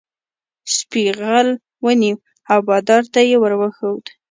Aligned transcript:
سپي 0.75 1.03
غل 1.19 1.47
ونیو 1.85 2.15
او 2.51 2.59
بادار 2.69 3.03
ته 3.13 3.19
یې 3.29 3.37
ور 3.39 3.53
وښود. 3.59 4.05